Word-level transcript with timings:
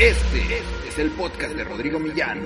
Este 0.00 0.58
es 0.86 0.96
el 1.00 1.10
podcast 1.10 1.56
de 1.56 1.64
Rodrigo 1.64 1.98
Millán. 1.98 2.38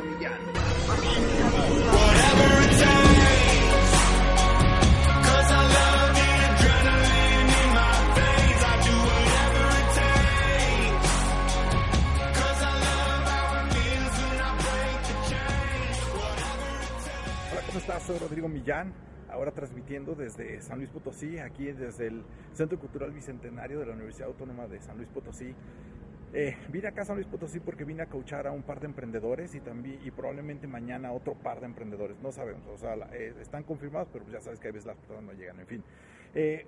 Hola, 17.50 17.62
¿cómo 17.66 17.78
estás? 17.78 18.02
Soy 18.04 18.18
Rodrigo 18.18 18.48
Millán, 18.48 18.94
ahora 19.28 19.50
transmitiendo 19.50 20.14
desde 20.14 20.62
San 20.62 20.78
Luis 20.78 20.88
Potosí, 20.88 21.38
aquí 21.38 21.66
desde 21.66 22.06
el 22.06 22.22
Centro 22.54 22.78
Cultural 22.78 23.10
Bicentenario 23.12 23.78
de 23.80 23.84
la 23.84 23.92
Universidad 23.92 24.28
Autónoma 24.28 24.66
de 24.68 24.80
San 24.80 24.96
Luis 24.96 25.10
Potosí. 25.10 25.54
Eh, 26.34 26.56
vine 26.70 26.88
acá 26.88 27.02
a 27.02 27.04
San 27.04 27.16
Luis 27.16 27.26
Potosí 27.26 27.60
porque 27.60 27.84
vine 27.84 28.02
a 28.02 28.06
coachar 28.06 28.46
a 28.46 28.52
un 28.52 28.62
par 28.62 28.80
de 28.80 28.86
emprendedores 28.86 29.54
y 29.54 29.60
también 29.60 30.00
y 30.02 30.10
probablemente 30.10 30.66
mañana 30.66 31.12
otro 31.12 31.34
par 31.34 31.60
de 31.60 31.66
emprendedores. 31.66 32.18
No 32.22 32.32
sabemos, 32.32 32.66
o 32.68 32.78
sea, 32.78 32.94
eh, 33.12 33.34
están 33.40 33.64
confirmados, 33.64 34.08
pero 34.12 34.24
ya 34.30 34.40
sabes 34.40 34.58
que 34.58 34.68
a 34.68 34.72
veces 34.72 34.86
las 34.86 34.96
personas 34.96 35.24
no 35.24 35.32
llegan. 35.34 35.60
En 35.60 35.66
fin, 35.66 35.84
eh, 36.34 36.64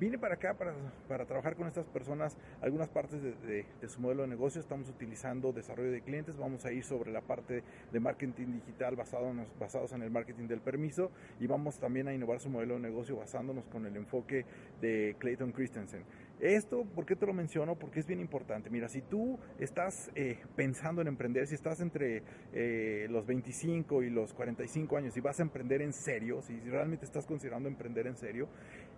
vine 0.00 0.18
para 0.18 0.34
acá 0.36 0.54
para, 0.54 0.72
para 1.06 1.26
trabajar 1.26 1.54
con 1.54 1.68
estas 1.68 1.84
personas 1.86 2.36
algunas 2.62 2.88
partes 2.88 3.22
de, 3.22 3.32
de- 3.46 3.66
de 3.78 3.88
su 3.88 4.00
modelo 4.00 4.22
de 4.22 4.28
negocio. 4.28 4.58
Estamos 4.60 4.88
utilizando 4.88 5.52
desarrollo 5.52 5.92
de 5.92 6.00
clientes. 6.00 6.36
Vamos 6.38 6.64
a 6.64 6.72
ir 6.72 6.82
sobre 6.82 7.12
la 7.12 7.20
parte 7.20 7.62
de 7.92 8.00
marketing 8.00 8.54
digital 8.54 8.96
basado 8.96 9.28
en- 9.30 9.46
basados 9.60 9.92
en 9.92 10.02
el 10.02 10.10
marketing 10.10 10.48
del 10.48 10.60
permiso 10.60 11.10
y 11.38 11.46
vamos 11.46 11.78
también 11.78 12.08
a 12.08 12.14
innovar 12.14 12.40
su 12.40 12.48
modelo 12.48 12.74
de 12.74 12.80
negocio 12.80 13.16
basándonos 13.16 13.66
con 13.66 13.84
el 13.86 13.94
enfoque 13.96 14.46
de 14.80 15.14
Clayton 15.18 15.52
Christensen. 15.52 16.02
Esto, 16.40 16.84
¿por 16.84 17.06
qué 17.06 17.14
te 17.14 17.26
lo 17.26 17.32
menciono? 17.32 17.76
Porque 17.76 18.00
es 18.00 18.06
bien 18.06 18.20
importante. 18.20 18.68
Mira, 18.68 18.88
si 18.88 19.02
tú 19.02 19.38
estás 19.58 20.10
eh, 20.16 20.38
pensando 20.56 21.00
en 21.00 21.08
emprender, 21.08 21.46
si 21.46 21.54
estás 21.54 21.80
entre 21.80 22.22
eh, 22.52 23.06
los 23.08 23.24
25 23.24 24.02
y 24.02 24.10
los 24.10 24.34
45 24.34 24.96
años 24.96 25.16
y 25.16 25.20
vas 25.20 25.38
a 25.38 25.42
emprender 25.42 25.80
en 25.80 25.92
serio, 25.92 26.42
si 26.42 26.58
realmente 26.60 27.04
estás 27.04 27.24
considerando 27.24 27.68
emprender 27.68 28.08
en 28.08 28.16
serio 28.16 28.48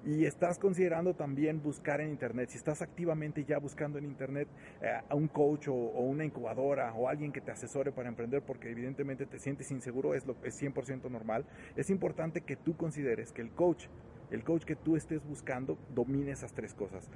y 0.04 0.24
estás 0.24 0.58
considerando 0.58 1.14
también 1.14 1.62
buscar 1.62 2.00
en 2.00 2.08
Internet, 2.08 2.48
si 2.48 2.56
estás 2.56 2.80
activamente 2.80 3.44
ya 3.44 3.58
buscando 3.58 3.98
en 3.98 4.06
Internet 4.06 4.48
eh, 4.80 4.88
a 5.08 5.14
un 5.14 5.28
coach 5.28 5.68
o, 5.68 5.74
o 5.74 6.02
una 6.04 6.24
incubadora 6.24 6.94
o 6.94 7.08
alguien 7.08 7.32
que 7.32 7.42
te 7.42 7.50
asesore 7.50 7.92
para 7.92 8.08
emprender 8.08 8.42
porque 8.42 8.70
evidentemente 8.70 9.26
te 9.26 9.38
sientes 9.38 9.70
inseguro, 9.70 10.14
es, 10.14 10.26
lo, 10.26 10.36
es 10.42 10.60
100% 10.60 11.10
normal, 11.10 11.44
es 11.76 11.90
importante 11.90 12.40
que 12.40 12.56
tú 12.56 12.76
consideres 12.76 13.32
que 13.32 13.42
el 13.42 13.50
coach 13.50 13.88
el 14.30 14.44
coach 14.44 14.64
que 14.64 14.77
tú 14.77 14.96
estés 14.96 15.24
buscando 15.24 15.78
domine 15.94 16.32
esas 16.32 16.52
tres 16.52 16.74
cosas. 16.74 17.08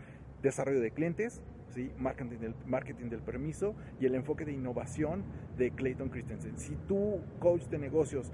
Desarrollo 0.42 0.80
de 0.80 0.90
clientes, 0.90 1.42
¿sí? 1.70 1.90
marketing, 1.98 2.38
del, 2.38 2.54
marketing 2.66 3.08
del 3.08 3.20
permiso 3.20 3.74
y 4.00 4.06
el 4.06 4.14
enfoque 4.14 4.44
de 4.44 4.52
innovación 4.52 5.24
de 5.56 5.70
Clayton 5.70 6.08
Christensen. 6.08 6.58
Si 6.58 6.76
tú, 6.88 7.20
coach 7.38 7.64
de 7.64 7.78
negocios, 7.78 8.32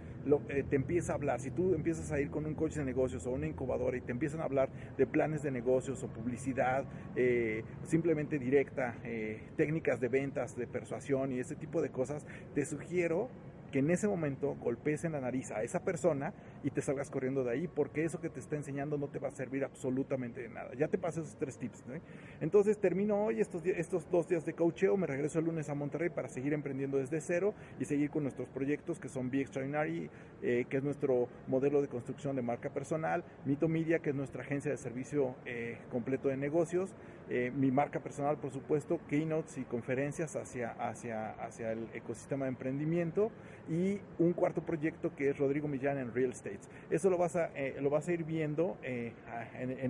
eh, 0.49 0.65
te 0.69 0.77
empieza 0.77 1.13
a 1.13 1.15
hablar, 1.17 1.41
si 1.41 1.51
tú 1.51 1.75
empiezas 1.75 2.13
a 2.13 2.21
ir 2.21 2.31
con 2.31 2.47
un 2.47 2.55
coach 2.55 2.75
de 2.75 2.85
negocios 2.85 3.27
o 3.27 3.31
una 3.31 3.47
incubadora 3.47 3.97
y 3.97 4.01
te 4.01 4.13
empiezan 4.13 4.41
a 4.41 4.45
hablar 4.45 4.69
de 4.97 5.07
planes 5.07 5.43
de 5.43 5.51
negocios 5.51 6.03
o 6.03 6.09
publicidad 6.09 6.85
eh, 7.15 7.65
simplemente 7.85 8.39
directa, 8.39 8.97
eh, 9.05 9.43
técnicas 9.57 10.01
de 10.01 10.09
ventas, 10.09 10.57
de 10.57 10.67
persuasión 10.67 11.33
y 11.33 11.39
ese 11.39 11.57
tipo 11.57 11.83
de 11.83 11.91
cosas, 11.91 12.27
te 12.55 12.65
sugiero 12.65 13.29
que 13.67 13.81
en 13.81 13.91
ese 13.91 14.09
momento 14.09 14.55
golpees 14.57 15.05
en 15.05 15.13
la 15.13 15.21
nariz 15.21 15.51
a 15.51 15.63
esa 15.63 15.81
persona 15.85 16.33
y 16.63 16.71
te 16.71 16.83
salgas 16.83 17.11
corriendo 17.11 17.45
de 17.45 17.53
ahí 17.53 17.69
porque 17.69 18.05
eso 18.05 18.21
que 18.21 18.29
te 18.29 18.41
está 18.41 18.57
enseñando 18.57 18.99
no 18.99 19.09
te 19.09 19.19
va 19.19 19.29
a 19.29 19.33
servir 19.33 19.65
absolutamente 19.65 20.41
de 20.43 20.49
nada. 20.49 20.71
Ya 20.75 20.89
te 20.89 20.99
pasé 20.99 21.21
esos 21.21 21.37
tres 21.37 21.59
tips. 21.59 21.85
Entonces 22.41 22.79
termino 22.79 23.25
hoy 23.25 23.41
estos, 23.41 23.65
estos 23.67 24.11
dos 24.11 24.29
días 24.29 24.45
de 24.45 24.55
coacheo, 24.55 24.97
me 24.97 25.07
regreso 25.07 25.39
el 25.39 25.47
lunes 25.47 25.69
a 25.69 25.75
Monterrey 25.75 26.11
para 26.11 26.29
seguir 26.29 26.53
emprendiendo 26.53 26.99
desde 26.99 27.21
cero 27.21 27.55
y 27.79 27.85
seguir 27.85 28.11
con 28.11 28.23
nuestros 28.23 28.49
proyectos 28.49 28.99
que 28.99 29.09
son 29.09 29.31
Be 29.31 29.41
Extraordinary, 29.41 30.11
eh, 30.43 30.67
que 30.69 30.79
es 30.79 30.83
nuestro 30.83 31.29
modelo 31.47 31.83
de 31.83 31.89
construcción 31.89 32.37
de 32.37 32.43
marca 32.43 32.71
personal, 32.71 33.25
Mito 33.45 33.69
Media, 33.69 33.99
que 34.01 34.11
es 34.11 34.17
nuestra 34.17 34.43
agencia 34.43 34.71
de 34.71 34.77
servicio 34.77 35.35
eh, 35.45 35.79
completo 35.91 36.29
de 36.29 36.37
negocios, 36.37 36.95
eh, 37.29 37.51
mi 37.55 37.71
marca 37.73 38.01
personal, 38.01 38.37
por 38.37 38.53
supuesto, 38.53 39.01
keynotes 39.09 39.59
y 39.59 39.65
conferencias 39.65 40.37
hacia, 40.37 40.71
hacia, 40.71 41.31
hacia 41.31 41.73
el 41.73 41.89
ecosistema 41.93 42.45
de 42.45 42.51
emprendimiento 42.51 43.33
y 43.69 44.01
un 44.19 44.33
cuarto 44.33 44.63
proyecto 44.63 45.15
que 45.15 45.31
es 45.31 45.39
Rodrigo 45.39 45.69
Millán 45.69 45.99
en 45.99 46.15
Real 46.15 46.31
Estate. 46.31 46.61
Eso 46.91 47.11
lo 47.11 47.19
vas 47.19 47.37
a, 47.37 47.51
eh, 47.55 47.77
lo 47.81 47.91
vas 47.91 48.09
a 48.09 48.13
ir 48.13 48.25
viendo 48.25 48.77
eh, 48.83 49.13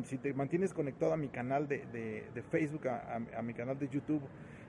si 0.05 0.19
te 0.19 0.33
mantienes 0.33 0.73
conectado 0.73 1.13
a 1.13 1.17
mi 1.17 1.29
canal 1.29 1.69
de, 1.69 1.85
de- 1.93 2.43
Facebook, 2.51 2.89
a 2.89 3.43
mi 3.43 3.55
canal 3.55 3.79
de 3.79 3.89
YouTube. 3.89 4.23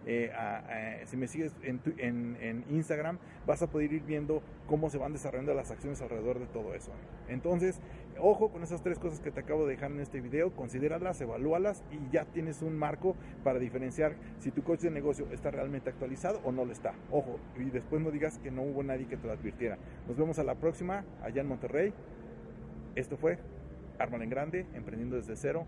Eh, 0.09 1.01
si 1.06 1.18
me 1.18 1.28
sigues 1.28 1.53
en, 1.63 1.81
en- 2.00 2.63
Instagram, 2.69 3.19
vas 3.45 3.62
a 3.62 3.68
poder 3.68 3.91
ir 3.91 4.03
viendo 4.03 4.41
cómo 4.66 4.90
se 4.90 4.97
van 4.97 5.13
desarrollando 5.13 5.53
las 5.53 5.69
acciones 5.72 6.01
alrededor 6.01 6.40
de 6.40 6.47
todo 6.47 6.73
eso. 6.73 6.91
Entonces, 7.28 7.79
ojo 8.19 8.50
con 8.50 8.63
esas 8.63 8.81
tres 8.81 9.00
cosas 9.00 9.19
que 9.19 9.31
te 9.31 9.41
acabo 9.41 9.66
de 9.66 9.75
dejar 9.75 9.91
en 9.91 10.00
este 10.00 10.22
video, 10.22 10.51
considéralas, 10.56 11.19
evalúalas 11.22 11.84
y 11.91 12.12
ya 12.12 12.25
tienes 12.25 12.62
un 12.62 12.78
marco 12.78 13.16
para 13.44 13.59
diferenciar 13.59 14.16
si 14.40 14.51
tu 14.51 14.63
coche 14.63 14.88
de 14.88 14.94
negocio 14.94 15.28
está 15.31 15.51
realmente 15.51 15.90
actualizado 15.90 16.40
o 16.44 16.51
no 16.51 16.66
lo 16.66 16.72
está. 16.72 16.94
Ojo, 17.12 17.40
y 17.57 17.69
después 17.69 18.01
no 18.01 18.12
digas 18.12 18.40
que 18.40 18.50
no 18.51 18.63
hubo 18.63 18.84
nadie 18.84 19.07
que 19.07 19.17
te 19.17 19.28
lo 19.28 19.34
advirtiera. 19.34 19.78
Nos 20.07 20.17
vemos 20.17 20.40
a 20.40 20.44
la 20.44 20.56
próxima, 20.56 21.03
allá 21.22 21.41
en 21.41 21.47
Monterrey. 21.47 21.94
Esto 22.96 23.17
fue 23.17 23.38
Arman 24.00 24.22
en 24.22 24.30
grande, 24.30 24.66
emprendiendo 24.74 25.16
desde 25.16 25.35
cero. 25.35 25.66